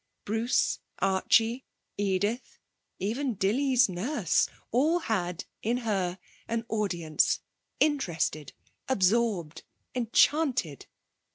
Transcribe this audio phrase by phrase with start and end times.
[0.25, 1.63] Bruce, Archie,
[1.95, 2.57] Edith,
[2.97, 7.41] even Dilly's nurse, all had, in her, an audience:
[7.79, 8.51] interested,
[8.89, 9.61] absorbed,
[9.93, 10.87] enchanted.